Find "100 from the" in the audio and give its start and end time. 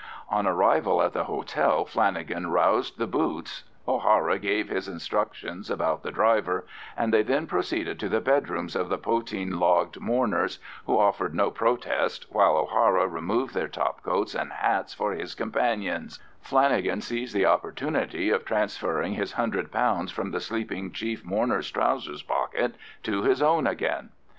19.33-20.41